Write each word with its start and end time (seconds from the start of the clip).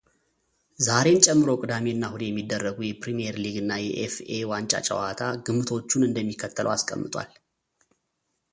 ዛሬን 0.85 1.17
ጨምሮ 1.25 1.49
ቅዳሜ 1.61 1.85
እና 1.95 2.03
እሁድ 2.09 2.21
የሚደረጉ 2.25 2.77
የፕሪሚየር 2.85 3.35
ሊግ 3.43 3.57
እና 3.63 3.71
የኤፍኤ 3.85 4.31
ዋንጫ 4.53 4.73
ጨዋታ 4.87 5.21
ግምቶቹን 5.45 6.07
እንደሚከተለው 6.09 6.73
አስቀምጧል። 6.75 7.29